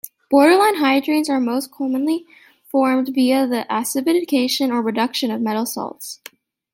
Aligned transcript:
Borderline 0.31 0.77
hydrides 0.77 1.29
are 1.29 1.39
most 1.39 1.69
commonly 1.71 2.25
formed 2.69 3.09
via 3.13 3.45
the 3.45 3.67
acidification 3.69 4.71
or 4.71 4.81
reduction 4.81 5.29
of 5.29 5.41
metal 5.41 5.67
salts. 5.67 6.19